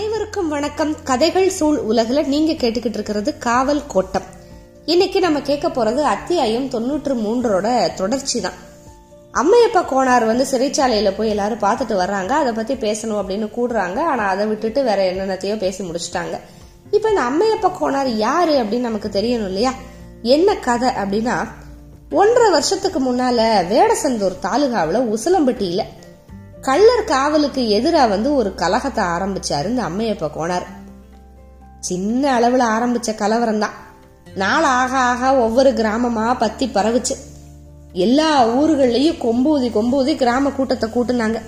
அனைவருக்கும் 0.00 0.48
வணக்கம். 0.48 0.96
கதைகள் 1.04 1.50
சூழ் 1.50 1.76
உலகில் 1.76 2.28
நீங்க 2.28 2.52
கேட்டுக்கிட்டு 2.52 2.94
இருக்கிறது 2.94 3.38
காவல் 3.38 3.86
கோட்டம். 3.86 4.22
இன்னைக்கு 4.84 5.20
நம்ம 5.20 5.40
கேட்க 5.40 5.68
போறது 5.68 6.02
அத்தியாயம் 6.02 6.68
தொண்ணூற்று 6.68 7.14
மூன்றோட 7.14 7.94
தொடர்ச்சி 7.94 8.40
தான் 8.40 8.52
அம்மையப்பா 9.32 9.78
கோனார் 9.78 10.26
வந்து 10.26 10.46
சிறைச்சாலையில 10.50 11.12
போய் 11.16 11.28
எல்லாரும் 11.28 11.58
பார்த்துட்டு 11.58 11.92
வர்றாங்க. 11.92 12.28
அதை 12.28 12.52
பத்தி 12.52 12.74
பேசணும் 12.74 13.20
அப்படின்னு 13.20 13.48
கூடுறாங்க. 13.56 13.98
ஆனா 13.98 14.28
அதை 14.28 14.46
விட்டுட்டு 14.46 14.84
வேற 14.84 15.12
என்னென்னத்தையோ 15.12 15.58
பேசி 15.58 15.84
முடிச்சிட்டாங்க. 15.84 16.40
இப்ப 16.90 17.08
இந்த 17.08 17.20
அம்மையப்பா 17.20 17.72
கோனார் 17.80 18.06
யாரு 18.06 18.52
அப்படின்னு 18.52 18.78
நமக்கு 18.78 19.08
தெரியணும் 19.08 19.46
இல்லையா? 19.46 19.72
என்ன 20.22 20.56
கதை 20.56 20.88
அப்படின்னா 20.88 21.48
ஒன்றரை 22.10 22.50
வருஷத்துக்கு 22.50 23.00
முன்னால 23.00 23.66
வேடசந்தூர் 23.70 24.38
தாலுகாவில் 24.38 25.16
உசிலம்பட்டியில 25.16 25.82
கள்ளர் 26.70 27.04
காவலுக்கு 27.06 27.68
எதிராக 27.68 28.06
வந்து 28.06 28.34
ஒரு 28.34 28.54
கலகத்தை 28.54 29.04
ஆரம்பிச்சாரு. 29.04 29.64
இந்த 29.64 29.82
அம்மையப்ப 29.82 30.30
கோனார். 30.36 30.66
சின்ன 31.80 32.40
அளவுல 32.40 32.62
ஆரம்பிச்ச 32.76 33.14
கலவரம் 33.14 33.58
தான். 33.58 33.70
நாள் 34.34 34.62
ஆக 34.62 34.96
ஆக 34.96 35.36
ஒவ்வொரு 35.36 35.70
கிராமமா 35.70 36.38
பத்தி 36.38 36.70
பரவுச்சு. 36.74 37.16
எல்லா 37.92 38.48
ஊர்கள்லயும் 38.48 39.18
கொம்பூதி 39.20 39.68
கொம்பூதி 39.70 40.16
கிராம 40.16 40.50
கூட்டத்தை 40.50 40.90
கூட்டுனாங்க. 40.90 41.40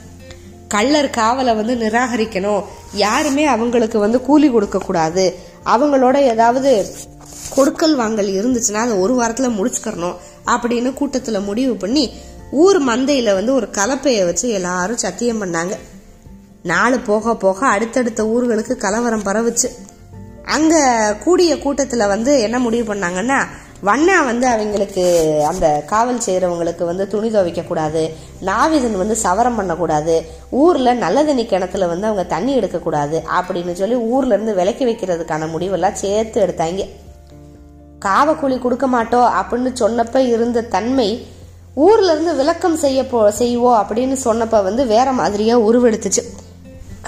கள்ளர் 0.75 1.11
காவலை 1.11 1.57
வந்து 1.57 1.75
நிராகரிக்கணும். 1.75 2.65
யாருமே 2.93 3.45
அவங்களுக்கு 3.47 3.99
வந்து 3.99 4.21
கூலி 4.21 4.51
கொடுக்க 4.51 4.79
கூடாது. 4.79 5.39
அவங்களோட 5.67 6.17
ஏதாவது 6.17 6.87
கொடுக்கல் 7.55 7.97
வாங்கல் 7.97 8.29
இருந்துச்சுன்னா 8.29 8.85
அதை 8.85 8.97
ஒரு 8.97 9.23
வாரத்துல 9.23 9.53
முடிச்சுக்கறணும் 9.59 10.17
அப்படின்னு 10.47 10.95
கூட்டத்துல 11.01 11.45
முடிவு 11.45 11.77
பண்ணி 11.77 12.13
ஊர் 12.53 12.79
மந்தையில் 12.83 13.35
வந்து 13.35 13.55
ஒரு 13.55 13.69
கலப்பையை 13.73 14.25
வச்சு 14.25 14.49
எல்லாரும் 14.49 14.97
சத்தியம் 14.97 15.43
பண்ணாங்க. 15.43 15.77
நாள் 16.63 16.99
போக 16.99 17.35
போக 17.37 17.67
அடுத்தடுத்த 17.67 18.23
ஊர்களுக்கு 18.23 18.77
கலவரம் 18.77 19.23
பரவுச்சு. 19.23 19.69
அங்கே 20.45 20.83
கூடிய 21.25 21.59
கூட்டத்தில் 21.59 22.07
வந்து 22.07 22.41
என்ன 22.41 22.59
முடிவு 22.59 22.95
பண்ணாங்கன்னா 22.95 23.39
வண்ணா 23.85 24.25
வந்து 24.25 24.47
அவங்களுக்கு 24.47 25.05
அந்த 25.49 25.83
காவல் 25.87 26.21
செய்கிறவங்களுக்கு 26.27 26.85
வந்து 26.85 27.09
துணி 27.09 27.31
துவைக்க 27.31 27.63
கூடாது 27.63 28.03
நாவிதன் 28.47 28.97
வந்து 28.97 29.17
சவரம் 29.17 29.57
பண்ணக்கூடாது 29.57 30.25
ஊரில் 30.51 30.97
நல்ல 30.97 31.25
தண்ணி 31.25 31.47
கிணத்துல 31.47 31.87
வந்து 31.87 32.07
அவங்க 32.07 32.25
தண்ணி 32.25 32.55
எடுக்கக்கூடாது 32.55 33.23
அப்படின்னு 33.41 33.73
சொல்லி 33.73 33.97
ஊர்லேருந்து 33.97 34.55
விலக்கி 34.55 34.85
வைக்கிறதுக்கான 34.85 35.49
முடிவெல்லாம் 35.55 35.93
சேர்த்து 35.93 36.47
எடுத்தாங்க. 36.47 36.89
காவக்கூலி 38.05 38.59
கொடுக்க 38.59 38.87
மாட்டோம் 38.87 39.33
அப்படின்னு 39.35 39.73
சொன்னப்ப 39.81 40.17
இருந்த 40.17 40.61
தன்மை 40.63 41.27
ஊர்ல 41.75 42.13
இருந்து 42.13 42.35
விளக்கம் 42.35 42.77
செய்ய 42.77 43.07
போ 43.07 43.31
செய்வோம் 43.31 43.87
அப்படின்னு 43.87 44.17
சொன்னப்ப 44.25 44.63
வந்து 44.63 44.87
வேற 44.87 45.13
மாதிரியா 45.13 45.59
உருவெடுத்துச்சு. 45.59 46.23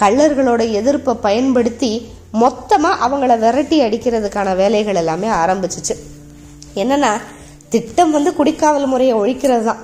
கள்ளர்களோட 0.00 0.70
எதிர்ப்பை 0.70 1.14
பயன்படுத்தி 1.14 2.12
மொத்தமா 2.40 2.90
அவங்கள 3.06 3.38
விரட்டி 3.38 3.80
அடிக்கிறதுக்கான 3.80 4.56
வேலைகள் 4.56 4.94
எல்லாமே 4.94 5.26
ஆரம்பிச்சிச்சு. 5.26 5.96
என்னன்னா 6.74 7.08
திட்டம் 7.68 8.10
வந்து 8.10 8.34
குடிக்காவல் 8.38 8.86
முறையை 8.86 9.16
ஒழிக்கிறது 9.16 9.64
தான். 9.64 9.78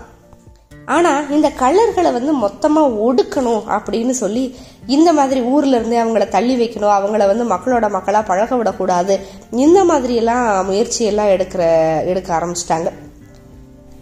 ஆனா 0.86 1.20
இந்த 1.30 1.52
கள்ளர்களை 1.58 2.12
வந்து 2.12 2.36
மொத்தமா 2.36 2.86
ஒடுக்கணும் 3.08 3.62
அப்படின்னு 3.68 4.10
சொல்லி 4.10 4.56
இந்த 4.86 5.12
மாதிரி 5.12 5.40
ஊர்ல 5.40 5.76
இருந்து 5.76 6.04
அவங்கள 6.04 6.28
தள்ளி 6.28 6.66
வைக்கணும் 6.66 6.94
அவங்கள 6.98 7.26
வந்து 7.26 7.44
மக்களோட 7.44 7.90
மக்களா 7.90 8.24
பழக 8.24 8.56
விடக்கூடாது 8.56 9.20
இந்த 9.50 9.84
மாதிரி 9.84 10.14
எல்லாம் 10.14 10.66
முயற்சி 10.66 11.04
எல்லாம் 11.04 11.26
எடுக்கிற 11.26 11.62
எடுக்க 12.06 12.38
ஆரம்பிச்சிட்டாங்க. 12.38 12.92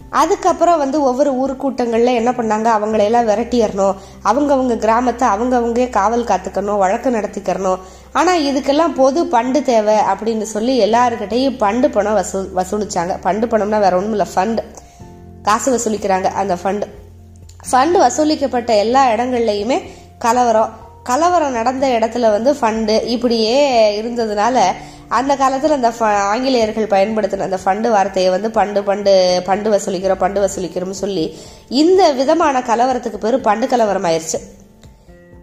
அதுக்கப்புறம் 0.09 0.77
வந்து 0.77 1.01
ஒவ்வொரு 1.01 1.33
ஊர் 1.33 1.55
கூட்டங்களில் 1.55 2.19
என்ன 2.19 2.31
பண்ணாங்க? 2.31 2.67
அவங்களையெல்லாம் 2.77 3.27
விரட்டிடணும் 3.29 3.95
அவங்கவுங்க 4.23 4.77
கிராமத்தை 4.77 5.27
அவங்கவுங்க 5.27 5.89
காவல் 5.89 6.23
காத்துக்கணும் 6.23 6.77
வழக்கு 6.77 7.09
நடத்திக்கிறணும். 7.09 7.77
ஆனால் 8.13 8.43
இதுக்கெல்லாம் 8.43 8.93
பொது 8.95 9.25
பண்டு 9.25 9.63
தேவை 9.63 9.95
அப்படின்னு 9.95 10.41
சொல்லி 10.41 10.83
எல்லாருக்கிட்டையும் 10.83 11.57
பண்டு 11.57 11.89
பணம் 11.89 12.13
வசூல் 12.13 12.49
வசூலிச்சாங்க. 12.55 13.17
பண்டு 13.21 13.47
பணம்னா 13.47 13.79
வேற 13.79 13.95
ஒன்றும் 13.95 14.11
இல்லை 14.11 14.27
ஃபண்ட் 14.35 14.63
காசு 15.41 15.77
வசூலிக்கிறாங்க 15.77 16.23
அந்த 16.23 16.57
ஃபண்டு 16.63 16.83
ஃபண்டு 17.71 17.97
வசூலிக்கப்பட்ட 18.05 18.77
எல்லா 18.77 19.11
இடங்கள்லையுமே 19.11 19.81
கலவரம். 20.19 20.69
கலவரம் 21.03 21.51
நடந்த 21.51 21.87
இடத்துல 21.87 22.31
வந்து 22.31 22.53
ஃபண்டு 22.53 23.05
இப்படியே 23.05 24.01
இருந்ததுனால 24.01 24.59
அந்த 25.09 25.35
காலத்தில் 25.35 25.71
அந்த 25.71 25.93
ஆங்கிலேயர்கள் 26.07 26.87
பயன்படுத்தின 26.87 27.39
அந்த 27.39 27.59
ஃபண்டு 27.65 27.91
வார்த்தையை 27.91 28.31
வந்து 28.31 28.51
பண்டு 28.51 28.83
பண்டு 28.83 29.41
பண்டு 29.45 29.71
வசூலிக்கிறோம் 29.71 30.17
பண்டு 30.17 30.45
வசூலிக்கிறோம்னு 30.45 30.99
சொல்லி 31.03 31.37
இந்த 31.69 32.11
விதமான 32.11 32.59
கலவரத்துக்கு 32.59 33.17
பேர் 33.17 33.41
பண்டு 33.41 33.67
கலவரம் 33.67 34.03
ஆயிடுச்சு 34.03 34.39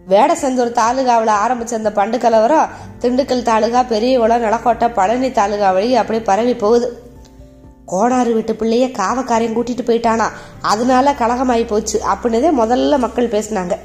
வேடசந்தூர் 0.09 0.72
தாலுகாவில் 0.72 1.34
ஆரம்பிச்ச 1.34 1.75
அந்த 1.75 1.93
பண்டு 1.93 2.19
கலவரம் 2.19 2.69
திண்டுக்கல் 3.00 3.43
தாலுகா 3.43 3.82
பெரியகுளம் 3.82 4.43
நிலக்கோட்டை 4.43 4.88
பழனி 4.88 5.32
தாலுகா 5.32 5.72
வழி 5.72 5.94
அப்படியே 5.94 6.25
பரவி 6.25 6.54
போகுது. 6.54 7.03
கோணாறு 7.87 8.33
வீட்டு 8.33 8.53
பிள்ளைய 8.53 8.91
காவக்காரையும் 8.91 9.56
கூட்டிட்டு 9.56 9.84
போயிட்டானா? 9.87 10.28
அதனால 10.62 11.12
கலகமாயி 11.12 11.66
போச்சு. 11.66 12.00
அப்படின்னதே 12.15 12.50
முதல்ல 12.59 12.98
மக்கள் 12.98 13.28
பேசினாங்க. 13.28 13.78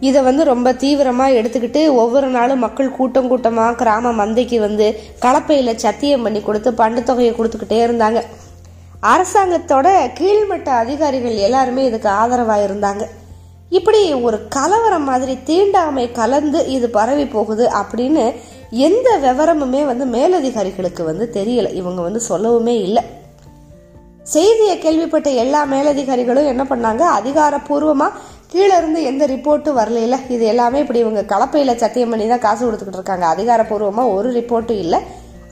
இதை 0.00 0.22
வந்து 0.22 0.44
ரொம்ப 0.44 0.72
தீவிரமாக 0.72 1.30
எடுத்துக்கிட்டு 1.30 1.92
ஒவ்வொரு 1.92 2.26
நாளும் 2.26 2.58
மக்கள் 2.58 2.90
கூட்டம் 2.90 3.28
கூட்டமாக 3.28 3.74
கிராம 3.74 4.12
மந்தைக்கு 4.12 4.58
வந்து 4.58 5.00
கலப்பையில் 5.20 5.74
சத்தியம் 5.74 6.22
பண்ணி 6.22 6.40
கொடுத்து 6.40 6.74
பண்டு 6.74 7.02
தொகையை 7.02 7.34
கொடுத்துக்கிட்டே 7.34 7.78
இருந்தாங்க. 7.86 8.22
அரசாங்கத்தோட 9.02 9.88
கீழ்மட்ட 10.20 10.68
அதிகாரிகள் 10.68 11.36
எல்லாருமே 11.36 11.84
இதுக்கு 11.84 12.08
ஆதரவாக 12.08 12.66
இருந்தாங்க 12.66 13.04
இப்படி 13.70 14.14
ஒரு 14.14 14.48
கலவரம் 14.48 15.04
மாதிரி 15.04 15.38
தீண்டாமை 15.42 16.12
கலந்து 16.12 16.66
இது 16.66 16.90
பரவி 16.90 17.26
போகுது 17.26 17.70
அப்படின்னு 17.82 18.34
எந்த 18.70 19.18
விவரமுமே 19.22 19.84
வந்து 19.84 20.04
மேலதிகாரிகளுக்கு 20.06 21.04
வந்து 21.04 21.30
தெரியல. 21.32 21.74
இவங்க 21.74 22.02
வந்து 22.02 22.20
சொல்லவுமே 22.28 22.74
இல்லை. 22.80 23.02
செய்தியை 24.22 24.78
கேள்விப்பட்ட 24.78 25.30
எல்லா 25.30 25.64
மேலதிகாரிகளும் 25.64 26.46
என்ன 26.46 26.62
பண்ணாங்க? 26.62 27.00
அதிகாரப்பூர்வமாக 27.18 28.18
கீழே 28.52 28.74
இருந்து 28.80 29.00
எந்த 29.10 29.24
ரிப்போர்ட்டும் 29.32 29.78
வரலையில. 29.80 30.16
இது 30.34 30.44
எல்லாமே 30.52 30.78
இப்படி 30.84 31.00
இவங்க 31.04 31.22
கலப்பையில் 31.32 31.80
சத்தியம் 31.82 32.12
பண்ணி 32.12 32.24
தான் 32.32 32.44
காசு 32.46 32.62
கொடுத்துக்கிட்டு 32.64 33.00
இருக்காங்க. 33.00 33.26
அதிகாரப்பூர்வமாக 33.34 34.14
ஒரு 34.16 34.28
ரிப்போர்ட்டும் 34.38 34.80
இல்லை. 34.84 35.00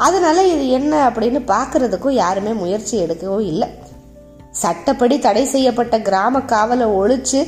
அதனால 0.06 0.38
இது 0.54 0.64
என்ன 0.78 0.94
அப்படின்னு 1.08 1.40
பார்க்கறதுக்கும் 1.54 2.18
யாருமே 2.22 2.52
முயற்சி 2.62 2.94
எடுக்கவும் 3.04 3.46
இல்லை. 3.52 3.68
சட்டப்படி 4.62 5.16
தடை 5.26 5.44
செய்யப்பட்ட 5.54 5.96
கிராம 6.08 6.42
காவலை 6.52 6.86
ஒழிச்சு 7.00 7.40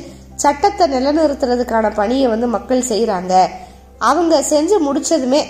சட்டத்தை 0.43 0.85
நிலைநிறுத்துறதுக்கான 0.93 1.87
பணியை 1.99 2.27
வந்து 2.33 2.47
மக்கள் 2.55 2.89
செய்கிறாங்க 2.91 3.33
அவங்க 4.09 4.35
செஞ்சு 4.51 4.77
முடிச்சதுமே 4.87 5.41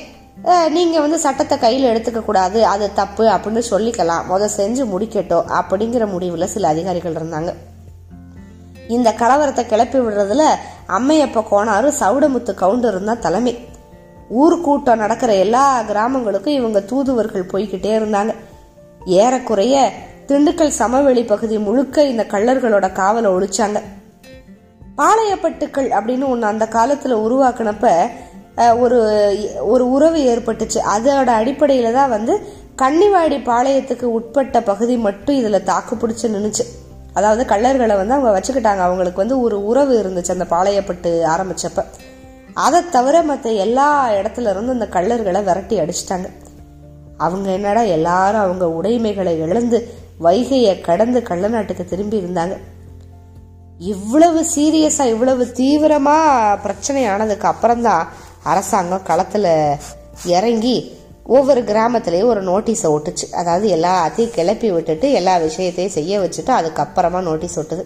நீங்க 0.76 0.96
வந்து 1.04 1.18
சட்டத்தை 1.26 1.56
கையில் 1.64 1.90
எடுத்துக்க 1.92 2.22
கூடாது. 2.28 2.60
அது 2.74 2.86
தப்பு 3.00 3.24
அப்படின்னு 3.34 3.62
சொல்லிக்கலாம். 3.74 4.24
முத 4.32 4.50
செஞ்சு 4.60 4.84
முடிக்கட்டும் 4.94 5.50
அப்படிங்கிற 5.60 6.06
முடிவுல 6.14 6.48
சில 6.54 6.68
அதிகாரிகள் 6.74 7.18
இருந்தாங்க. 7.20 7.52
இந்த 8.96 9.10
கலவரத்தை 9.22 9.64
கிளப்பி 9.72 10.00
விடுறதுல 10.00 10.44
அம்மையப்ப 10.98 11.44
கோணாரு 11.52 11.90
சவுடமுத்து 12.00 12.54
கவுண்டர் 12.62 12.98
தான் 13.10 13.24
தலைமை. 13.26 13.54
ஊர் 14.42 14.56
கூட்டம் 14.66 15.02
நடக்கிற 15.04 15.32
எல்லா 15.46 15.64
கிராமங்களுக்கும் 15.90 16.58
இவங்க 16.60 16.80
தூதுவர்கள் 16.92 17.52
போய்கிட்டே 17.52 17.92
இருந்தாங்க. 18.00 18.34
ஏறக்குறைய 19.22 19.76
திண்டுக்கல் 20.30 20.78
சமவெளி 20.82 21.24
பகுதி 21.32 21.56
முழுக்க 21.68 22.04
இந்த 22.12 22.24
கள்ளர்களோட 22.34 22.88
காவலை 23.00 23.30
ஒழிச்சாங்க. 23.38 23.80
பாளையப்பட்டுக்கள் 25.00 25.90
அப்படின்னு 25.98 26.26
ஒன்று 26.34 26.52
அந்த 26.54 26.66
காலத்தில் 26.78 27.22
உருவாக்குனப்ப 27.26 27.88
ஒரு 28.84 28.98
ஒரு 29.74 29.84
உறவு 29.96 30.20
ஏற்பட்டுச்சு. 30.32 30.80
அதோட 30.96 31.30
அடிப்படையில் 31.42 31.98
தான் 32.00 32.14
வந்து 32.16 32.34
கன்னிவாடி 32.82 33.38
பாளையத்துக்கு 33.50 34.08
உட்பட்ட 34.18 34.58
பகுதி 34.70 34.96
மட்டும் 35.08 35.38
இதில் 35.40 35.68
தாக்கு 35.70 35.96
பிடிச்சு 35.96 36.28
நின்றுச்சு 36.36 36.66
அதாவது 37.14 37.46
கள்ளர்களை 37.46 37.96
வந்து 37.96 38.14
அவங்க 38.14 38.40
வச்சுக்கிட்டாங்க. 38.40 38.80
அவங்களுக்கு 38.80 39.18
வந்து 39.18 39.42
ஒரு 39.42 39.66
உறவு 39.66 40.04
இருந்துச்சு 40.04 40.32
அந்த 40.32 40.46
பாளையப்பட்டு 40.50 41.24
ஆரம்பிச்சப்ப. 41.26 41.86
அதை 42.54 42.90
தவிர 42.90 43.22
மற்ற 43.22 43.52
எல்லா 43.52 44.10
இடத்துல 44.10 44.50
இருந்து 44.50 44.72
அந்த 44.72 44.88
கள்ளர்களை 44.88 45.44
விரட்டி 45.44 45.80
அடிச்சிட்டாங்க. 45.80 46.30
அவங்க 47.18 47.52
என்னடா 47.52 47.82
எல்லாரும் 47.82 48.42
அவங்க 48.42 48.70
உடைமைகளை 48.70 49.40
இழந்து 49.40 49.94
வைகையை 50.24 50.82
கடந்து 50.82 51.24
கள்ள 51.24 51.48
நாட்டுக்கு 51.48 51.86
திரும்பி 51.86 52.22
இருந்தாங்க. 52.22 52.58
இவ்வளவு 53.78 54.46
சீரியஸா 54.56 55.06
இவ்வளவு 55.06 55.44
தீவிரமா 55.46 56.18
பிரச்சனை 56.62 57.08
ஆனதுக்கு 57.08 57.48
அப்புறம்தான் 57.48 58.08
அரசாங்கம் 58.44 59.02
களத்துல 59.08 59.78
இறங்கி 60.26 61.01
ஒவ்வொரு 61.26 61.62
கிராமத்திலையும் 61.62 62.32
ஒரு 62.34 62.42
நோட்டீஸை 62.44 62.90
ஒட்டுச்சு. 62.96 63.26
அதாவது 63.32 63.68
எல்லாத்தையும் 63.76 64.34
கிளப்பி 64.36 64.72
விட்டுட்டு 64.72 65.12
எல்லா 65.12 65.38
விஷயத்தையும் 65.38 65.94
செய்ய 65.94 66.20
வச்சுட்டு 66.20 66.52
அதுக்கப்புறமா 66.60 67.22
notice 67.22 67.60
ஒட்டுது. 67.60 67.86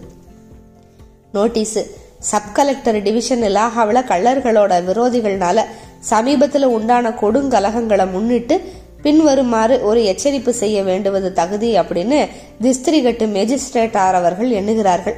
notice 1.32 1.78
sub 2.18 2.52
collector 2.54 3.02
division 3.02 3.42
இலாகாவில் 3.42 4.08
கள்ளர்களோட 4.10 4.72
விரோதிகள்னால 4.88 5.64
சமீபத்தில் 5.98 6.64
உண்டான 6.64 7.10
கொடுங்கலகங்களை 7.20 8.10
முன்னிட்டு 8.10 8.56
பின்வருமாறு 9.02 9.82
ஒரு 9.82 10.00
எச்சரிப்பு 10.12 10.48
செய்ய 10.48 10.82
வேண்டுவது 10.82 11.32
தகுதி 11.32 11.78
அப்படின்னு 11.78 12.28
திஸ்திரிகட்டு 12.62 13.26
மேஜிஸ்ட்ரேட்டார் 13.36 14.18
அவர்கள் 14.20 14.50
எண்ணுகிறார்கள். 14.50 15.16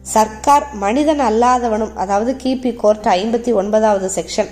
சர்க்கார் 0.00 0.66
மனிதன் 0.74 1.20
அல்லாதவனும் 1.20 1.94
அதாவது 1.94 2.36
கிபி 2.42 2.76
கோர்ட் 2.76 3.06
ஐம்பத்தி 3.06 3.52
ஒன்பதாவது 3.54 4.10
செக்ஷன் 4.14 4.50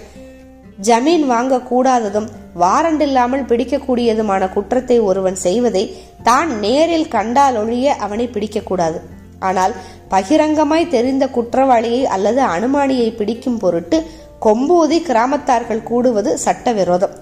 ஜமீன் 0.80 1.26
வாங்க 1.26 1.60
கூடாததும் 1.70 2.28
வாரண்ட் 2.60 3.00
இல்லாமல் 3.00 3.48
பிடிக்கக்கூடியதுமான 3.50 4.48
குற்றத்தை 4.52 5.00
ஒருவன் 5.00 5.38
செய்வதை 5.46 5.84
தான் 6.22 6.50
நேரில் 6.64 7.08
கண்டால் 7.08 7.56
ஒழிய 7.56 7.94
அவனை 7.94 8.26
பிடிக்கக்கூடாது. 8.34 8.98
ஆனால் 9.38 9.74
பகிரங்கமாய் 10.10 10.92
தெரிந்த 10.94 11.24
குற்றவாளியை 11.26 12.02
அல்லது 12.16 12.40
அனுமானியை 12.56 13.08
பிடிக்கும் 13.16 13.58
பொருட்டு 13.58 13.98
கொம்பூதி 14.46 14.98
கிராமத்தார்கள் 15.08 15.86
கூடுவது 15.90 16.30
சட்டவிரோதம். 16.38 17.14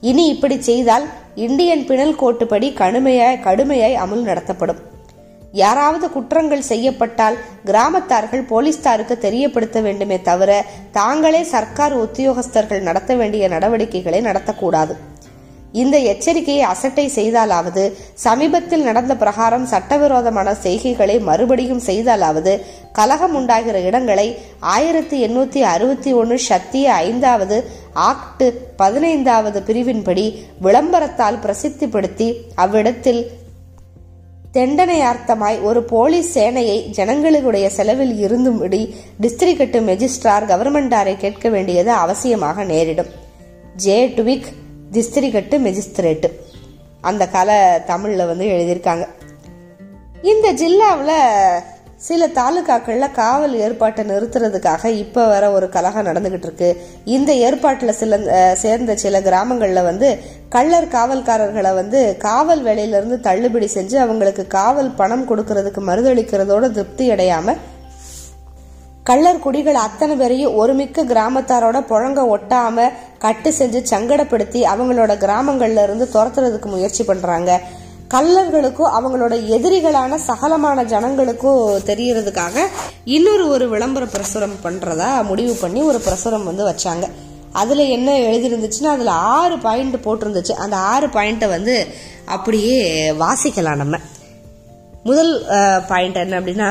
இனி 0.00 0.26
இப்படி 0.28 0.56
செய்தால் 0.62 1.06
இந்தியன் 1.46 1.84
பிணல் 1.88 2.16
கோட்டுப்படி 2.20 2.68
கடுமையாய் 2.82 3.42
கடுமையாய் 3.46 4.00
அமுல் 4.04 4.22
நடத்தப்படும். 4.22 4.80
யாராவது 5.52 6.10
குற்றங்கள் 6.10 6.60
செய்யப்பட்டால் 6.60 7.36
கிராமத்தார்கள் 7.64 8.48
போலீஸ்தாருக்கு 8.48 9.18
தெரியப்படுத்த 9.18 9.80
வேண்டுமே 9.80 10.22
தவிர 10.22 10.64
தாங்களே 10.90 11.42
சர்க்கார் 11.44 11.92
உத்தியோகஸ்தர்கள் 11.92 12.80
நடத்த 12.80 13.14
வேண்டிய 13.14 13.48
நடவடிக்கைகளை 13.48 14.20
நடத்தக்கூடாது. 14.20 14.94
இந்த 15.72 15.98
எச்சரிக்கையை 15.98 16.62
அசட்டை 16.62 17.10
செய்தாலாவது 17.14 17.96
சமீபத்தில் 18.14 18.82
நடந்த 18.82 19.16
பிரகாரம் 19.16 19.66
சட்டவிரோதமான 19.66 20.54
செய்கைகளை 20.54 21.20
மறுபடியும் 21.20 21.80
செய்தாலாவது 21.86 22.60
கலகம் 22.92 23.34
உண்டாகிற 23.34 23.80
இடங்களை 23.80 24.38
ஆயிரத்தி 24.60 25.26
எண்ணூத்தி 25.26 25.60
அறுபத்தி 25.60 26.12
ஒன்று 26.12 26.38
சத்திய 26.38 26.92
ஐந்தாவது 26.94 27.70
ஆக்ட் 27.92 28.44
பதினைந்தாவது 28.76 29.60
பிரிவின்படி 29.60 30.42
விளம்பரத்தால் 30.60 31.38
பிரசித்திப்படுத்தி 31.38 32.36
அவ்விடத்தில் 32.54 33.39
தெண்டனையார்த்தமாய் 34.56 35.58
ஒரு 35.62 35.80
போலீஸ் 35.82 36.30
சேனையை 36.38 36.78
ஜனங்களுடைய 36.96 37.66
செலவில் 37.70 38.14
இருந்தும்படி 38.18 38.80
டிஸ்ட்ரிக்ட் 39.22 39.76
மெஜிஸ்ட்ரார் 39.88 40.46
கவர்மெண்டாரை 40.52 41.16
கேட்க 41.16 41.48
வேண்டியது 41.48 41.92
அவசியமாக 41.92 42.64
நேரிடும். 42.64 43.10
ஜே 43.76 43.98
டுவிக் 44.16 44.48
டிஸ்ட்ரிக்ட் 44.92 45.54
மெஜிஸ்திரேட்டு 45.66 46.30
அந்த 47.00 47.28
கால 47.28 47.50
தமிழில் 47.86 48.26
வந்து 48.26 48.46
எழுதியிருக்காங்க. 48.54 49.04
இந்த 50.22 50.52
ஜில்லாவில் 50.52 51.14
சில 52.08 52.26
தாலுக்காக்களில் 52.26 53.12
காவல் 53.12 53.54
ஏற்பாட்டை 53.64 54.02
நிறுத்துறதுக்காக 54.04 54.84
இப்போ 55.04 55.26
வர 55.26 55.44
ஒரு 55.52 55.68
கலகம் 55.68 56.06
நடந்துகிட்டு 56.06 56.46
இருக்கு. 56.48 56.68
இந்த 57.04 57.30
ஏற்பாட்டில் 57.46 57.98
சில 58.02 58.18
சேர்ந்த 58.64 58.96
சில 58.96 59.22
கிராமங்களில் 59.22 59.88
வந்து 59.90 60.08
கள்ளர் 60.54 60.92
காவல்காரர்களை 60.94 61.74
வந்து 61.74 61.98
காவல் 62.18 62.62
வேலையிலிருந்து 62.62 63.16
தள்ளுபடி 63.20 63.66
செஞ்சு 63.74 63.96
அவங்களுக்கு 63.96 64.44
காவல் 64.46 64.96
பணம் 64.96 65.28
கொடுக்கறதுக்கு 65.28 65.80
மறுதளிக்கிறதோட 65.88 66.64
திருப்தி 66.70 67.04
அடையாம 67.10 67.54
கள்ளர் 69.02 69.42
குடிகள் 69.44 69.78
அத்தனை 69.84 70.16
பேரையும் 70.16 70.54
ஒருமிக்க 70.54 71.04
கிராமத்தாரோட 71.04 71.78
புழங்க 71.92 72.20
ஒட்டாம 72.34 72.88
கட்டு 73.18 73.50
செஞ்சு 73.58 73.80
சங்கடப்படுத்தி 73.92 74.60
அவங்களோட 74.72 75.12
கிராமங்கள்ல 75.24 75.86
இருந்து 75.86 76.06
துரத்துறதுக்கு 76.14 76.68
முயற்சி 76.74 77.04
பண்றாங்க. 77.04 77.60
கள்ளர்களுக்கும் 78.14 78.92
அவங்களோட 78.98 79.34
எதிரிகளான 79.56 80.18
சகலமான 80.28 80.84
ஜனங்களுக்கும் 80.94 81.64
தெரியறதுக்காக 81.90 82.66
இன்னொரு 83.16 83.46
ஒரு 83.48 83.66
விளம்பர 83.68 84.06
பிரசுரம் 84.14 84.60
பண்றதா 84.64 85.10
முடிவு 85.32 85.56
பண்ணி 85.64 85.82
ஒரு 85.82 86.00
பிரசுரம் 86.06 86.48
வந்து 86.50 86.64
வச்சாங்க. 86.70 87.06
அதில் 87.52 87.82
என்ன 87.96 88.10
எழுதியிருந்துச்சுன்னா 88.18 88.92
அதில் 88.96 89.12
ஆறு 89.36 89.58
பாயிண்ட் 89.58 89.96
போட்டிருந்துச்சு. 90.04 90.54
அந்த 90.64 90.76
ஆறு 90.92 91.06
பாயிண்ட்டை 91.06 91.48
வந்து 91.48 91.76
அப்படியே 92.24 92.78
வாசிக்கலாம் 93.22 93.80
நம்ம. 93.82 93.98
முதல் 95.04 95.32
பாயிண்ட் 95.88 96.16
என்ன 96.16 96.40
அப்படின்னா 96.40 96.68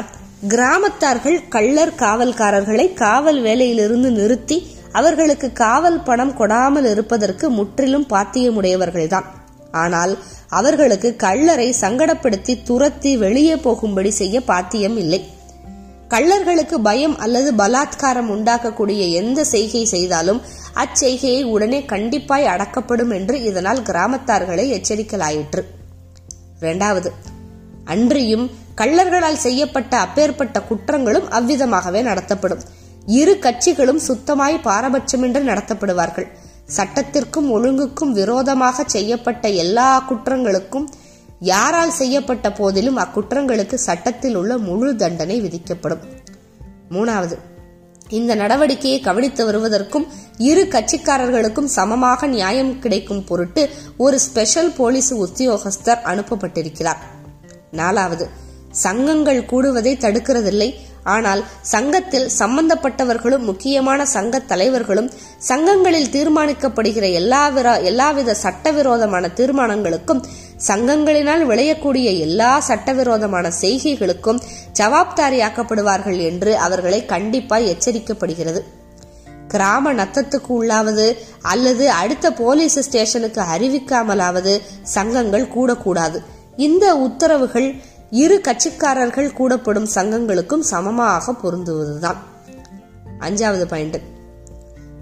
கிராமத்தார்கள் 0.47 1.37
கள்ளர் 1.55 1.93
காவல்காரர்களை 2.03 2.85
காவல் 2.93 3.39
வேலையிலிருந்து 3.43 4.09
நிறுத்தி 4.19 4.57
அவர்களுக்கு 4.91 5.47
காவல் 5.51 5.99
பணம் 6.01 6.35
கொடாமல் 6.37 6.87
இருப்பதற்கு 6.91 7.49
முற்றிலும் 7.49 8.05
பாத்தியமுடையவர்கள்தான். 8.09 9.27
ஆனால் 9.71 10.13
அவர்களுக்கு 10.49 11.09
கள்ளரை 11.23 11.67
சங்கடப்படுத்தி 11.81 12.53
துரத்தி 12.63 13.11
வெளியே 13.17 13.55
போகும்படி 13.55 14.09
செய்ய 14.09 14.41
பாத்தியம் 14.41 14.97
இல்லை. 14.97 15.19
கள்ளர்களுக்கு 16.09 16.77
பயம் 16.81 17.17
அல்லது 17.17 17.50
பலாத்காரம் 17.53 18.29
உண்டாக்கக்கூடிய 18.35 19.11
எந்த 19.11 19.44
செய்கை 19.44 19.85
செய்தாலும் 19.85 20.41
அச்செய்கையை 20.75 21.44
உடனே 21.44 21.79
கண்டிப்பாய் 21.81 22.45
அடக்கப்படும் 22.45 23.13
என்று 23.13 23.44
இதனால் 23.44 23.81
கிராமத்தார்களை 23.81 24.65
எச்சரிக்கலாயிற்று. 24.77 25.61
இரண்டாவது 26.59 27.11
அன்றியும் 27.85 28.50
கள்ளர்களால் 28.77 29.44
செய்யப்பட்ட 29.45 29.97
அப்பேற்பட்ட 29.97 30.63
குற்றங்களும் 30.69 31.27
அவ்விதமாகவே 31.29 32.01
நடத்தப்படும். 32.01 32.63
இரு 33.06 33.33
கட்சிகளும் 33.41 34.01
சுத்தமாய் 34.07 34.57
பாரபட்சமின்றி 34.63 35.41
நடத்தப்படுவார்கள். 35.51 36.27
சட்டத்திற்கும் 36.77 37.47
ஒழுங்குக்கும் 37.51 38.11
விரோதமாக 38.11 38.83
செய்யப்பட்ட 38.85 39.47
எல்லா 39.47 40.06
குற்றங்களுக்கும் 40.09 40.88
யாரால் 41.39 41.91
செய்யப்பட்ட 41.91 42.51
போதிலும் 42.51 42.97
அக்குற்றங்களுக்கு 42.97 43.75
சட்டத்தில் 43.75 44.36
உள்ள 44.36 44.57
முழு 44.57 44.95
தண்டனை 44.95 45.41
விதிக்கப்படும். 45.41 46.00
மூணாவது 46.89 47.38
இந்த 48.09 48.36
நடவடிக்கையை 48.36 49.00
கவனித்து 49.01 49.45
வருவதற்கும் 49.45 50.07
இரு 50.38 50.63
கட்சிக்காரர்களுக்கும் 50.63 51.69
சமமாக 51.77 52.27
நியாயம் 52.27 52.80
கிடைக்கும் 52.80 53.24
பொருட்டு 53.24 53.69
ஒரு 53.97 54.19
ஸ்பெஷல் 54.19 54.71
போலீஸ் 54.71 55.13
உத்தியோகஸ்தர் 55.13 56.06
அனுப்பப்பட்டிருக்கிறார். 56.06 57.01
நாலாவது 57.71 58.27
சங்கங்கள் 58.71 59.42
கூடுவதை 59.42 59.94
தடுக்கிறதில்லை. 59.97 60.74
ஆனால் 61.03 61.44
சங்கத்தில் 61.62 62.30
சம்பந்தப்பட்டவர்களும் 62.39 63.38
முக்கியமான 63.38 64.06
சங்க 64.06 64.39
தலைவர்களும் 64.39 65.12
சங்கங்களில் 65.38 66.09
தீர்மானிக்கப்படுகிற 66.09 67.13
எல்லாவித 67.13 67.80
எல்லாவித 67.80 68.33
சட்டவிரோதமான 68.33 69.27
தீர்மானங்களுக்கும் 69.35 70.25
சங்கங்களினால் 70.67 71.44
விளையக்கூடிய 71.45 72.19
எல்லா 72.19 72.59
சட்டவிரோதமான 72.59 73.51
செய்கைகளுக்கும் 73.61 74.41
ஜவாப்தாரியாக்கப்படுவார்கள் 74.79 76.21
என்று 76.21 76.57
அவர்களை 76.57 77.06
கண்டிப்பாய் 77.07 77.75
எச்சரிக்கப்படுகிறது. 77.75 78.61
கிராம 79.47 79.94
நத்தத்துக்கு 79.94 80.50
உள்ளாவது 80.50 81.17
அல்லது 81.41 81.91
அடுத்த 81.91 82.31
போலீஸ் 82.31 82.79
ஸ்டேஷனுக்கு 82.79 83.41
அறிவிக்காமலாவது 83.41 84.59
சங்கங்கள் 84.83 85.45
கூடக்கூடாது. 85.45 86.23
இந்த 86.56 86.95
உத்தரவுகள் 86.95 87.75
இரு 88.09 88.41
கட்சிக்காரர்கள் 88.41 89.33
கூடப்படும் 89.33 89.89
சங்கங்களுக்கும் 89.95 90.59
சமமாக 90.59 91.35
பொருந்துவதுதான். 91.44 92.17
அஞ்சாவது 93.19 93.65
பாயிண்ட். 93.65 94.18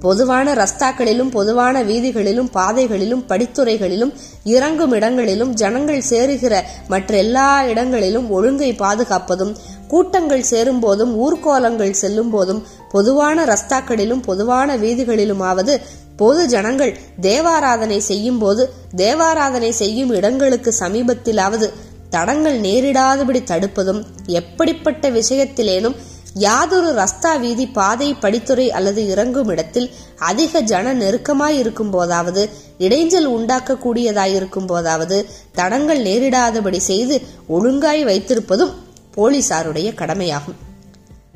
பொதுவான 0.01 0.53
ரஸ்தாக்களிலும் 0.53 1.31
பொதுவான 1.31 1.83
வீதிகளிலும் 1.83 2.49
பாதைகளிலும் 2.51 3.23
படித்துறைகளிலும் 3.29 4.13
இறங்கும் 4.47 4.93
இடங்களிலும் 4.93 5.53
ஜனங்கள் 5.53 6.07
சேருகிற 6.09 6.55
மற்ற 6.87 7.17
எல்லா 7.17 7.47
இடங்களிலும் 7.65 8.27
ஒழுங்கை 8.29 8.71
பாதுகாப்பதும் 8.75 9.53
கூட்டங்கள் 9.87 10.49
சேரும்போதும் 10.49 11.13
ஊர்கோலங்கள் 11.17 11.99
செல்லும் 11.99 12.29
போதும் 12.29 12.61
பொதுவான 12.91 13.45
ரஸ்தாக்களிலும் 13.45 14.25
பொதுவான 14.25 14.77
வீதிகளிலுமாவது 14.77 15.75
பொது 16.17 16.43
ஜனங்கள் 16.47 16.93
தேவாராதனை 17.21 17.99
செய்யும் 18.01 18.39
போது 18.39 18.63
தேவாராதனை 18.95 19.71
செய்யும் 19.73 20.13
இடங்களுக்கு 20.13 20.71
சமீபத்திலாவது 20.79 21.67
தடங்கள் 22.09 22.57
நேரிடாதபடி 22.59 23.41
தடுப்பதும் 23.43 24.01
எப்படிப்பட்ட 24.33 25.09
விஷயத்திலேனும் 25.09 25.97
யாதொரு 26.39 26.89
ரஸ்தா 26.93 27.31
வீதி 27.39 27.65
பாதை 27.67 28.07
படித்துறை 28.21 28.67
அல்லது 28.69 29.01
இறங்கும் 29.07 29.47
இடத்தில் 29.47 29.89
அதிக 30.19 30.61
ஜன 30.61 30.93
நெருக்கமாய் 30.93 31.57
இருக்கும் 31.57 31.89
போதாவது 31.89 32.49
இடைஞ்சல் 32.79 33.29
உண்டாக்கக்கூடியதாயிருக்கும் 33.35 34.67
போதாவது 34.67 35.17
தடங்கள் 35.51 36.01
நேரிடாதபடி 36.01 36.79
செய்து 36.89 37.21
ஒழுங்காய் 37.47 38.03
வைத்திருப்பதும் 38.05 38.73
போலீசாருடைய 39.15 39.89
கடமையாகும். 39.93 40.57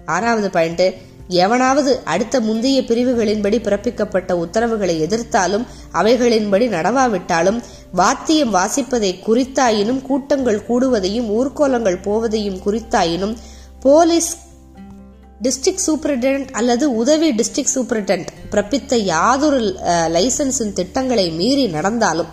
ஆறாவது 0.06 0.50
பாயிண்ட் 0.50 0.86
எவனாவது 1.28 1.92
அடுத்த 2.04 2.40
முந்தைய 2.40 2.82
பிரிவுகளின்படி 2.82 3.58
பிறப்பிக்கப்பட்ட 3.62 4.32
உத்தரவுகளை 4.32 4.96
எதிர்த்தாலும் 5.06 5.66
அவைகளின்படி 5.94 6.66
நடவாவிட்டாலும் 6.68 7.60
வாத்தியம் 7.92 8.54
வாசிப்பதை 8.54 9.12
குறித்தாயினும் 9.28 10.02
கூட்டங்கள் 10.02 10.66
கூடுவதையும் 10.70 11.30
ஊர்கோலங்கள் 11.38 12.04
போவதையும் 12.04 12.62
குறித்தாயினும் 12.66 13.36
போலீஸ் 13.80 14.32
டிஸ்ட்ரிக்ட் 15.46 15.86
சூப்பரிண்டென்ட் 15.88 16.50
அல்லது 16.52 16.86
உதவி 16.96 17.30
டிஸ்ட்ரிக்ட் 17.32 17.76
சூப்பரிண்டென்ட் 17.76 18.30
பிறப்பித்த 18.52 18.96
யாதொரு 19.14 19.60
லைசன்ஸின் 20.16 20.74
திட்டங்களை 20.80 21.26
மீறி 21.40 21.66
நடந்தாலும் 21.68 22.32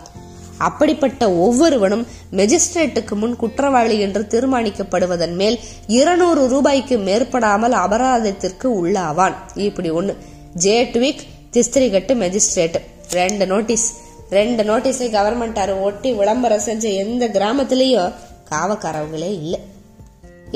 அப்படிப்பட்ட 0.67 1.23
ஒவ்வொருவனும் 1.45 2.05
மெஜிஸ்ட்ரேட்டுக்கு 2.39 3.15
முன் 3.21 3.37
குற்றவாளி 3.37 3.97
என்று 4.07 4.23
தீர்மானிக்கப்படுவதன் 4.33 5.35
மேல் 5.41 5.57
இருநூறு 5.99 6.43
ரூபாய்க்கு 6.49 6.99
மேற்படாமல் 6.99 7.77
அபராதத்திற்கு 7.85 8.69
உள்ளாவான். 8.81 9.37
இப்படி 9.67 9.91
ஒன்று 9.91 10.17
ஜே 10.65 10.77
ட்விக் 10.95 11.25
திஸ்திரிகட்டு 11.53 12.15
மெஜிஸ்ட்ரேட் 12.25 12.79
ரெண்டு 13.11 13.47
நோட்டீஸ் 13.47 13.87
ரெண்டு 14.31 14.63
நோட்டீஸை 14.71 15.09
கவர்மெண்டார் 15.17 15.75
ஒட்டி 15.81 16.13
விளம்பரம் 16.13 16.67
செஞ்ச 16.69 16.89
எந்த 17.05 17.27
கிராமத்திலையும் 17.37 18.15
காவக்காரவங்களே 18.51 19.33
இல்லை. 19.43 19.61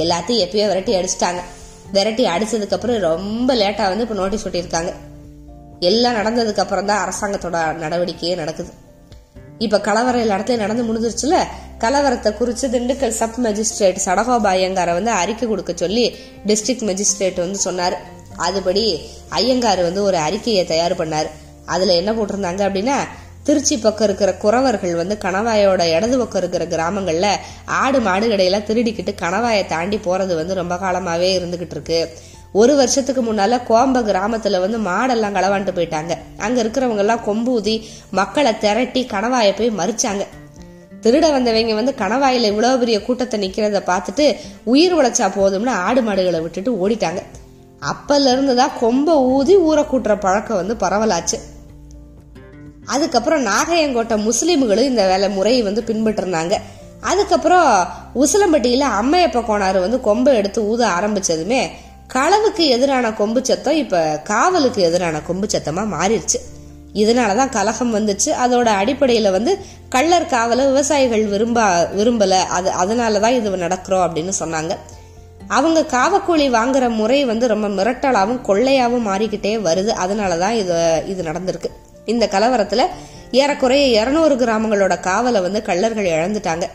எல்லாத்தையும் 0.03 0.45
எப்பயோ 0.47 0.67
விரட்டி 0.71 0.95
அடிச்சிட்டாங்க. 0.95 1.43
விரட்டி 1.93 2.25
அடிச்சதுக்கு 2.25 2.75
அப்புறம் 2.75 2.99
ரொம்ப 2.99 3.55
லேட்டா 3.55 3.85
வந்து 3.89 4.03
இப்ப 4.03 4.15
நோட்டீஸ் 4.15 4.49
ஒட்டியிருக்காங்க. 4.49 4.93
எல்லாம் 5.81 6.15
நடந்ததுக்கு 6.15 6.59
அப்புறம் 6.59 6.87
தான் 6.87 7.03
அரசாங்கத்தோட 7.05 7.57
நடவடிக்கையே 7.77 8.35
நடக்குது. 8.37 8.71
இப்ப 9.59 9.81
கலவரம் 9.81 10.29
இடத்துல 10.29 10.57
நடந்து 10.57 10.85
முடிஞ்சிருச்சுல 10.85 11.37
கலவரத்தை 11.79 12.31
குறிச்சு 12.33 12.67
திண்டுக்கல் 12.75 13.09
சப் 13.09 13.39
மஜிஸ்ட்ரேட் 13.43 13.99
சடகோபா 14.05 14.51
ஐயங்காரை 14.57 14.93
வந்து 14.93 15.11
அறிக்கை 15.11 15.49
கொடுக்க 15.49 15.73
சொல்லி 15.77 16.17
டிஸ்ட்ரிக்ட் 16.47 16.87
மஜிஸ்ட்ரேட் 16.91 17.41
வந்து 17.45 17.59
சொன்னாரு. 17.65 17.95
அதுபடி 18.39 19.01
ஐயங்கார் 19.29 19.83
வந்து 19.83 20.03
ஒரு 20.03 20.17
அறிக்கையை 20.17 20.65
தயார் 20.65 20.97
பண்ணார். 20.97 21.29
அதுல 21.67 21.93
என்ன 21.93 22.13
போட்டிருந்தாங்க 22.13 22.63
அப்படின்னா 22.69 22.97
திருச்சி 23.43 23.79
பக்கம் 23.79 24.07
இருக்கிற 24.07 24.33
குறவர்கள் 24.33 24.97
வந்து 24.97 25.19
கணவாயோட 25.21 25.93
இடது 25.93 26.19
பக்கம் 26.19 26.43
இருக்கிற 26.43 26.65
கிராமங்கள்ல 26.67 27.27
ஆடு 27.65 28.01
மாடு 28.01 28.29
கடையெல்லாம் 28.29 28.67
திருடிக்கிட்டு 28.69 29.15
கணவாயை 29.23 29.67
தாண்டி 29.67 29.97
போறது 29.97 30.35
வந்து 30.35 30.55
ரொம்ப 30.55 30.75
காலமாவே 30.75 31.31
இருந்துகிட்டு 31.39 31.71
இருக்கு. 31.71 32.09
ஒரு 32.53 32.77
வருஷத்துக்கு 32.77 33.23
முன்னால 33.23 33.61
கோம்ப 33.69 34.01
கிராமத்துல 34.03 34.61
வந்து 34.61 34.79
மாடெல்லாம் 34.79 35.37
களவாண்டு 35.37 35.73
போயிட்டாங்க. 35.75 36.19
அங்க 36.39 36.63
இருக்கிறவங்க 36.63 36.97
எல்லாம் 36.97 37.25
கொம்பு 37.25 37.53
ஊதி 37.53 37.89
மக்களை 38.11 38.59
திரட்டி 38.59 39.09
கணவாயை 39.13 39.57
போய் 39.57 39.71
மறிச்சாங்க. 39.71 40.27
திருட 41.03 41.31
வந்தவங்க 41.31 41.75
வந்து 41.75 41.95
கணவாயில 41.99 42.43
இவ்வளவு 42.43 42.79
பெரிய 42.79 43.03
கூட்டத்தை 43.03 43.41
நிக்கிறத 43.41 43.83
பார்த்துட்டு 43.87 44.37
உயிர் 44.65 44.97
உழைச்சா 44.97 45.31
போதும்னு 45.39 45.69
ஆடு 45.69 46.03
மாடுகளை 46.03 46.41
விட்டுட்டு 46.41 46.89
ஓடிட்டாங்க. 46.89 47.23
அப்பல 47.93 48.33
இருந்துதான் 48.33 48.79
கொம்ப 48.81 49.09
ஊதி 49.09 49.57
ஊரை 49.57 49.85
கூட்டுற 49.85 50.21
பழக்கம் 50.21 50.57
வந்து 50.57 50.87
பரவலாச்சு. 50.87 51.39
அதுக்கப்புறம் 52.87 53.47
நாகையங்கோட்டை 53.47 54.29
முஸ்லீம்களும் 54.29 54.91
இந்த 54.91 55.07
வேலை 55.07 55.29
முறையை 55.29 55.63
வந்து 55.63 55.83
பின்பற்றிருந்தாங்க. 55.87 56.57
அதுக்கப்புறம் 57.01 57.87
உசிலம்பட்டியில் 58.15 58.87
அம்மையப்ப 59.01 59.43
கோணாறு 59.43 59.81
வந்து 59.81 60.01
கொம்பை 60.01 60.35
எடுத்து 60.35 60.67
ஊத 60.67 60.87
ஆரம்பிச்சதுமே 60.87 61.71
களவுக்கு 62.15 62.67
எதிரான 62.67 63.13
கொம்பு 63.13 63.41
சத்தம் 63.45 63.75
இப்போ 63.75 64.21
காவலுக்கு 64.25 64.83
எதிரான 64.83 65.21
கொம்பு 65.21 65.47
சத்தமாக 65.49 65.97
மாறிடுச்சு. 65.97 66.39
இதனால 66.95 67.37
தான் 67.37 67.49
கலகம் 67.49 67.95
வந்துச்சு. 67.95 68.31
அதோட 68.45 68.65
அடிப்படையில் 68.65 69.31
வந்து 69.31 69.59
கள்ளர் 69.89 70.27
காவலை 70.27 70.65
விவசாயிகள் 70.67 71.25
விரும்ப 71.25 71.89
விரும்பலை. 71.97 72.41
அது 72.47 72.71
அதனாலதான் 72.71 73.31
இது 73.31 73.51
நடக்கிறோம் 73.51 74.05
அப்படின்னு 74.07 74.33
சொன்னாங்க. 74.41 74.77
அவங்க 75.49 75.81
காவக்கூலி 75.81 76.49
வாங்குற 76.51 76.89
முறை 76.89 77.25
வந்து 77.25 77.47
ரொம்ப 77.47 77.69
மிரட்டலாகவும் 77.69 78.43
கொள்ளையாகவும் 78.49 79.09
மாறிக்கிட்டே 79.11 79.55
வருது. 79.69 79.89
அதனால 79.89 80.37
தான் 80.37 80.53
இது 80.53 81.03
இது 81.07 81.23
நடந்திருக்கு. 81.23 81.71
இந்த 82.05 82.29
கலவரத்துல 82.33 82.85
ஏறக்குறைய 83.31 84.01
இருநூறு 84.01 84.35
கிராமங்களோட 84.35 84.95
காவலை 85.01 85.41
வந்து 85.43 85.63
கள்ளர்கள் 85.67 86.09
இழந்துட்டாங்க. 86.17 86.69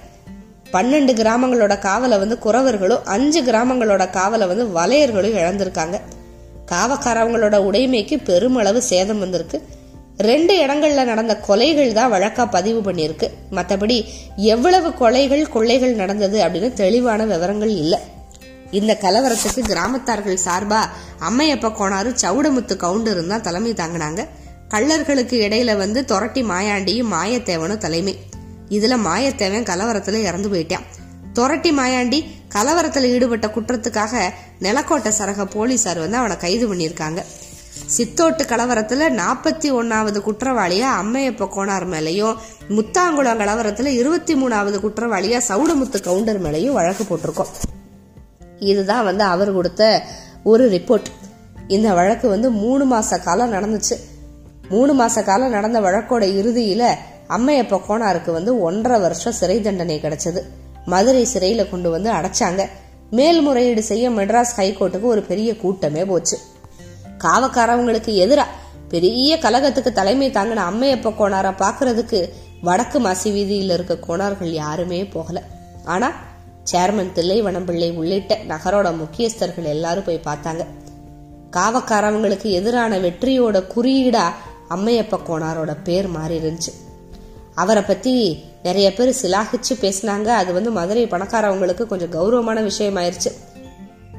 பன்னெண்டு 0.72 1.14
கிராமங்களோட 1.14 1.80
காவலை 1.80 2.18
வந்து 2.20 2.38
குறவர்களும் 2.46 3.04
அஞ்சு 3.04 3.44
கிராமங்களோட 3.44 4.06
காவலை 4.18 4.48
வந்து 4.48 4.66
வலையர்களும் 4.66 5.38
இழந்திருக்காங்க. 5.42 6.00
காவக்காரவங்களோட 6.72 7.58
உடைமைக்கு 7.58 8.24
பெருமளவு 8.24 8.82
சேதம் 8.82 9.20
வந்திருக்கு. 9.20 9.62
ரெண்டு 10.18 10.66
இடங்கள்ல 10.66 11.04
நடந்த 11.04 11.40
கொலைகள் 11.48 11.94
தான் 11.94 12.12
வழக்கா 12.14 12.46
பதிவு 12.46 12.92
பண்ணியிருக்கு. 12.92 13.28
மற்றபடி 13.52 14.06
எவ்வளவு 14.36 14.90
கொலைகள் 14.90 15.50
கொள்ளைகள் 15.50 15.94
நடந்தது 15.94 16.42
அப்படின்னு 16.42 16.74
தெளிவான 16.74 17.26
விவரங்கள் 17.26 17.70
இல்லை. 17.70 18.00
இந்த 18.72 18.98
கலவரத்துக்கு 19.02 19.62
கிராமத்தார்கள் 19.68 20.38
சார்பா 20.46 20.80
அம்மையப்ப 21.30 21.72
கோணாரு 21.80 22.16
சவுடமுத்து 22.22 22.76
கவுண்டரும் 22.78 23.28
தான் 23.28 23.42
தலைமை 23.42 23.74
தாங்கினாங்க. 23.74 24.28
கள்ளர்களுக்கு 24.70 25.36
இடையில 25.48 25.78
வந்து 25.78 26.06
தொரட்டி 26.08 26.44
மாயாண்டியும் 26.44 27.12
மாயத்தேவனும் 27.12 27.78
தலைமை. 27.78 28.20
இதுல 28.70 28.98
மாயத்தேவன் 29.06 29.64
கலவரத்துல 29.64 30.14
இறந்து 30.14 30.50
போயிட்டான். 30.50 30.86
தொரட்டி 31.34 31.72
மாயாண்டி 31.72 32.26
கலவரத்துல 32.56 33.02
ஈடுபட்ட 33.02 33.48
குற்றத்துக்காக 33.48 34.30
நிலக்கோட்டை 34.62 35.12
சரக 35.20 35.46
போலீசார் 35.46 36.00
வந்து 36.00 36.18
அவனை 36.18 36.38
கைது 36.38 36.76
பண்ணியிருக்காங்க. 36.76 37.24
சித்தோட்டு 37.86 38.44
கலவரத்துல 38.44 39.10
நாற்பத்தி 39.10 39.72
ஒன்னாவது 39.72 40.22
குற்றவாளியா 40.22 40.86
அம்மையப்ப 41.02 41.48
கோணார் 41.56 41.88
மேலையும் 41.88 42.36
முத்தாங்குளம் 42.70 43.40
கலவரத்துல 43.42 43.86
இருபத்தி 43.86 44.36
மூணாவது 44.36 44.80
குற்றவாளியா 44.80 45.42
சவுடமுத்து 45.48 46.02
கவுண்டர் 46.02 46.42
மேலையும் 46.42 46.72
வழக்கு 46.72 47.04
போட்டிருக்கோம். 47.04 47.54
இதுதான் 48.60 49.04
வந்து 49.04 49.24
அவர் 49.24 49.54
கொடுத்த 49.54 50.04
ஒரு 50.44 50.70
ரிப்போர்ட். 50.70 51.06
இந்த 51.68 51.94
வழக்கு 51.94 52.28
வந்து 52.28 52.50
மூணு 52.50 52.98
மாச 52.98 53.24
காலம் 53.24 53.54
நடந்துச்சு. 53.54 53.98
மூணு 54.70 55.06
மாச 55.06 55.24
காலம் 55.24 55.50
நடந்த 55.50 55.80
வழக்கோட 55.80 56.24
இறுதியில 56.40 56.96
அம்மையப்ப 57.30 57.82
கோணாருக்கு 57.88 58.32
வந்து 58.32 58.62
ஒன்றரை 58.62 59.00
வருஷம் 59.00 59.34
சிறை 59.34 59.62
தண்டனை 59.62 60.00
கிடைச்சது. 60.04 60.42
மதுரை 60.86 61.28
சிறையில 61.34 61.70
கொண்டு 61.70 61.90
வந்து 61.90 62.12
அடைச்சாங்க. 62.12 62.70
மேல்முறையீடு 63.12 63.84
செய்ய 63.84 64.10
மெட்ராஸ் 64.10 64.54
ஹைகோர்ட்டுக்கு 64.58 65.02
ஒரு 65.02 65.22
பெரிய 65.22 65.58
கூட்டமே 65.58 66.06
போச்சு. 66.06 66.38
காவக்காரவங்களுக்கு 67.18 68.12
எதிரா 68.26 68.44
பெரிய 68.90 69.40
கலகத்துக்கு 69.40 69.92
தலைமை 69.92 70.32
தாங்கின 70.32 70.64
அம்மையப்ப 70.72 71.10
கோணார 71.10 71.52
பாக்குறதுக்கு 71.52 72.30
வடக்கு 72.62 73.00
மாசி 73.00 73.32
வீதியில் 73.32 73.70
இருக்க 73.70 73.98
கோணார்கள் 74.08 74.52
யாருமே 74.52 75.06
போகல. 75.06 75.42
ஆனா 75.86 76.12
சேர்மன் 76.72 77.14
தில்லைவனம் 77.16 77.66
பிள்ளை 77.66 77.92
உள்ளிட்ட 77.92 78.38
நகரோட 78.48 78.98
முக்கியஸ்தர்கள் 78.98 79.64
எல்லாரும் 79.64 80.04
போய் 80.04 80.22
பார்த்தாங்க. 80.24 80.66
காவக்காரவங்களுக்கு 81.52 82.44
எதிரான 82.44 82.98
வெற்றியோட 82.98 83.64
குறியீடா 83.76 84.34
அம்மையப்ப 84.70 85.20
கோணாரோட 85.28 85.78
பேர் 85.84 86.08
மாறி 86.08 86.38
இருந்துச்சு. 86.38 86.74
அவரை 87.56 87.84
பத்தி 87.84 88.44
நிறைய 88.64 88.94
பேர் 88.94 89.18
சிலாகிச்சு 89.22 89.74
பேசினாங்க. 89.82 90.26
அது 90.26 90.54
வந்து 90.54 90.72
மதுரை 90.72 91.06
பணக்காரவங்களுக்கு 91.06 91.86
கொஞ்சம் 91.86 92.10
கௌரவமான 92.10 92.62
விஷயமாயிருச்சு. 92.62 93.32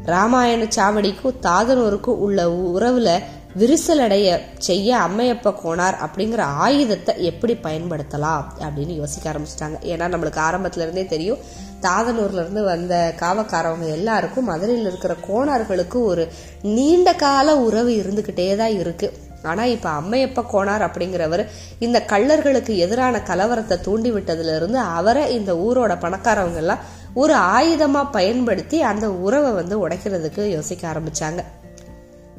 ராமாயண 0.04 0.62
சாவடிக்கும் 0.62 1.34
தாதனூருக்கும் 1.42 2.18
உள்ள 2.26 2.46
உறவுல 2.46 3.18
விரிசல் 3.58 3.98
அடைய 3.98 4.40
செய்ய 4.58 4.98
அம்மையப்ப 4.98 5.54
கோணார் 5.64 5.96
அப்படிங்கிற 6.06 6.38
ஆயுதத்தை 6.38 7.24
எப்படி 7.24 7.52
பயன்படுத்தலாம் 7.62 8.44
அப்படின்னு 8.60 8.94
யோசிக்க 8.94 9.32
ஆரம்பிச்சிட்டாங்க. 9.32 9.78
ஏன்னா 9.84 10.08
நம்மளுக்கு 10.12 10.40
ஆரம்பத்துல 10.50 10.80
இருந்தே 10.80 11.06
தெரியும் 11.06 11.38
தாதனூர்ல 11.80 12.32
இருந்து 12.32 12.64
வந்த 12.64 13.14
காவக்காரவங்க 13.20 13.90
எல்லாருக்கும் 13.90 14.44
மதுரையில் 14.44 14.86
இருக்கிற 14.86 15.16
கோணார்களுக்கு 15.28 16.04
ஒரு 16.04 16.28
நீண்ட 16.62 17.14
கால 17.14 17.56
உறவு 17.56 17.90
இருந்துகிட்டே 17.90 18.56
தான் 18.56 18.78
இருக்கு. 18.78 19.12
ஆனா 19.42 19.64
இப்ப 19.64 19.90
அம்மையப்ப 19.90 20.44
கோனார் 20.52 20.86
அப்படிங்கிறவர் 20.88 21.46
இந்த 21.78 22.04
கள்ளர்களுக்கு 22.06 22.76
எதிரான 22.76 23.18
கலவரத்தை 23.18 23.80
தூண்டி 23.80 24.12
விட்டதுல 24.12 24.56
இருந்து 24.56 24.78
அவரை 24.78 25.34
இந்த 25.34 25.54
ஊரோட 25.54 25.98
பணக்காரவங்க 26.00 26.54
எல்லாம் 26.54 26.78
ஒரு 27.14 27.34
ஆயுதமா 27.34 28.10
பயன்படுத்தி 28.10 28.82
அந்த 28.82 29.10
உறவை 29.10 29.50
வந்து 29.50 29.88
உடைக்கிறதுக்கு 29.88 30.40
யோசிக்க 30.40 30.88
ஆரம்பிச்சாங்க. 30.88 31.44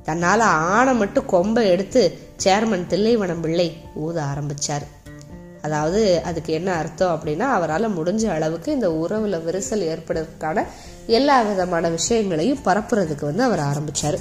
தன்னால 0.05 0.39
ஆணை 0.39 0.95
மட்டும் 0.95 1.25
கொம்பை 1.25 1.69
எடுத்து 1.69 2.17
சேர்மன் 2.43 2.87
தில்லைவனம் 2.89 3.41
பிள்ளை 3.41 3.77
ஊத 3.95 4.23
ஆரம்பிச்சாரு. 4.23 4.87
அதாவது 5.61 6.21
அதுக்கு 6.23 6.53
என்ன 6.53 6.73
அர்த்தம் 6.73 7.21
அப்படின்னா 7.21 7.39
அவரால் 7.39 8.03
முடிஞ்ச 8.03 8.29
அளவுக்கு 8.29 8.71
இந்த 8.71 8.89
உறவுல 8.89 9.43
விரிசல் 9.43 9.97
ஏற்படுறதுக்கான 9.97 10.63
எல்லா 11.07 11.41
விதமான 11.41 11.89
விஷயங்களையும் 11.89 12.59
பரப்புறதுக்கு 12.65 13.21
வந்து 13.21 13.43
அவர் 13.43 13.59
ஆரம்பிச்சாரு. 13.59 14.19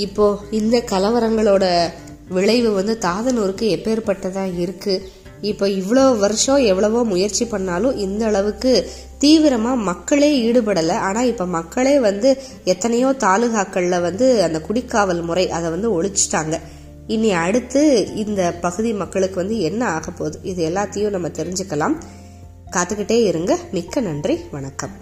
இப்போ 0.00 0.38
இந்த 0.50 0.84
கலவரங்களோட 0.90 1.92
விளைவு 2.28 2.72
வந்து 2.72 2.98
தாதனூருக்கு 3.00 3.66
எப்பேற்பட்டதா 3.76 4.58
இருக்கு? 4.58 5.08
இப்போ 5.40 5.66
இவ்வளோ 5.66 6.18
வருஷம் 6.18 6.56
எவ்வளவோ 6.56 7.04
முயற்சி 7.04 7.44
பண்ணாலும் 7.44 7.96
இந்த 7.96 8.26
அளவுக்கு 8.26 8.88
தீவிரமா 9.20 9.74
மக்களே 9.74 10.30
ஈடுபடலை. 10.46 10.92
ஆனா 10.92 11.22
இப்ப 11.22 11.46
மக்களே 11.46 11.98
வந்து 11.98 12.42
எத்தனையோ 12.64 13.14
தாலுகாக்கள்ல 13.18 14.00
வந்து 14.00 14.42
அந்த 14.42 14.62
குடிக்காவல் 14.68 15.22
முறை 15.22 15.50
அதை 15.50 15.70
வந்து 15.70 16.02
ஒழிச்சிட்டாங்க. 16.02 16.60
இனி 17.06 17.32
அடுத்து 17.32 18.14
இந்த 18.14 18.52
பகுதி 18.60 18.92
மக்களுக்கு 18.92 19.34
வந்து 19.34 19.60
என்ன 19.60 19.88
ஆக 19.88 20.10
போகுது? 20.10 20.38
இது 20.42 20.68
எல்லாத்தையும் 20.68 21.10
நம்ம 21.10 21.28
தெரிஞ்சுக்கலாம். 21.28 21.96
காத்துக்கிட்டே 22.70 23.22
இருங்க. 23.24 23.58
மிக்க 23.72 24.00
நன்றி. 24.00 24.38
வணக்கம். 24.50 24.99